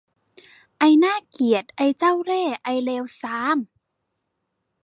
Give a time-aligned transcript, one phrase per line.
[0.79, 3.57] ไอ้น่าเกลียด ไอ้เจ้าเล่ห์ ไอ้เลวทราม!